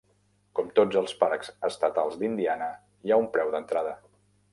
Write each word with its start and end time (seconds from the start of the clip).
Com 0.59 0.69
tots 0.77 0.97
els 1.01 1.11
parcs 1.19 1.51
estatals 1.69 2.17
d'Indiana, 2.21 2.71
hi 3.07 3.13
ha 3.13 3.19
un 3.25 3.29
preu 3.37 3.53
d'entrada. 3.57 3.93